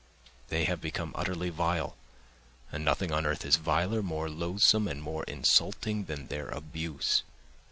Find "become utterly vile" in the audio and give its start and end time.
0.81-1.95